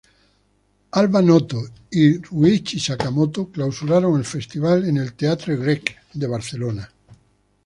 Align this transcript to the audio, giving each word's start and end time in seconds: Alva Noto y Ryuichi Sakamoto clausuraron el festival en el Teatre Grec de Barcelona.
Alva 0.99 1.21
Noto 1.21 1.61
y 1.91 2.17
Ryuichi 2.19 2.79
Sakamoto 2.79 3.49
clausuraron 3.51 4.17
el 4.17 4.25
festival 4.25 4.85
en 4.89 4.97
el 4.97 5.13
Teatre 5.13 5.55
Grec 5.55 5.95
de 6.13 6.25
Barcelona. 6.25 6.91